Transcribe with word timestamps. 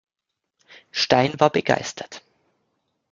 Stein 0.89 1.39
war 1.39 1.51
begeistert. 1.51 2.23